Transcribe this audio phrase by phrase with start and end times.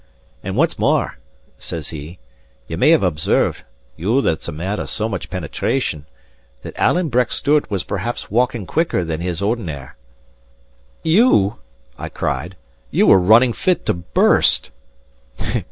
[0.43, 1.19] And what's mair,"
[1.59, 2.17] says he,
[2.65, 3.61] "ye may have observed
[3.95, 6.07] (you that's a man of so much penetration)
[6.63, 9.95] that Alan Breck Stewart was perhaps walking quicker than his ordinar'."
[11.03, 11.57] "You!"
[11.99, 12.55] I cried,
[12.89, 14.71] "you were running fit to burst."